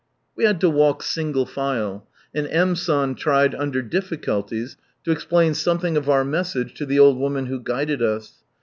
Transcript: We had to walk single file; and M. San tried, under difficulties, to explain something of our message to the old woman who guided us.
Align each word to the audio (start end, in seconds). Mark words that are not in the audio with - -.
We 0.35 0.45
had 0.45 0.59
to 0.61 0.69
walk 0.71 1.03
single 1.03 1.45
file; 1.45 2.07
and 2.33 2.47
M. 2.47 2.75
San 2.75 3.13
tried, 3.13 3.53
under 3.53 3.83
difficulties, 3.83 4.75
to 5.03 5.11
explain 5.11 5.53
something 5.53 5.95
of 5.95 6.09
our 6.09 6.25
message 6.25 6.73
to 6.79 6.87
the 6.87 6.97
old 6.97 7.19
woman 7.19 7.45
who 7.45 7.59
guided 7.59 8.01
us. 8.01 8.39